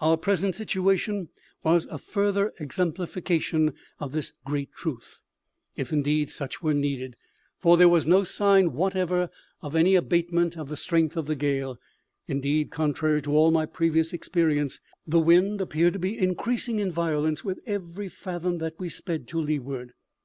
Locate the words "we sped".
18.80-19.28